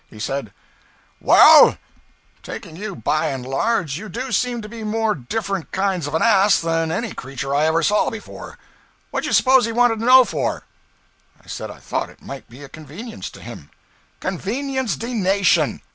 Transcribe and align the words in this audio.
He 0.09 0.17
said, 0.17 0.51
'Well, 1.19 1.77
taking 2.41 2.75
you 2.75 2.95
by 2.95 3.27
and 3.27 3.45
large, 3.45 3.99
you 3.99 4.09
do 4.09 4.31
seem 4.31 4.63
to 4.63 4.67
be 4.67 4.83
more 4.83 5.13
different 5.13 5.71
kinds 5.71 6.07
of 6.07 6.15
an 6.15 6.23
ass 6.23 6.59
than 6.59 6.91
any 6.91 7.13
creature 7.13 7.53
I 7.53 7.65
ever 7.67 7.83
saw 7.83 8.09
before. 8.09 8.57
What 9.11 9.21
did 9.21 9.27
you 9.27 9.33
suppose 9.33 9.65
he 9.65 9.71
wanted 9.71 9.99
to 9.99 10.05
know 10.05 10.25
for?' 10.25 10.63
I 11.39 11.45
said 11.45 11.69
I 11.69 11.77
thought 11.77 12.09
it 12.09 12.19
might 12.19 12.49
be 12.49 12.63
a 12.63 12.67
convenience 12.67 13.29
to 13.29 13.41
him. 13.41 13.69
'Convenience 14.19 14.95
D 14.95 15.13
nation! 15.13 15.81